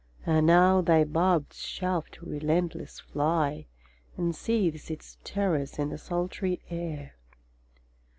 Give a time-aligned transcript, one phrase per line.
[0.25, 3.67] —Ah now thy barbed shaft, relentless fly,
[4.17, 7.13] Unsheaths its terrors in the sultry air!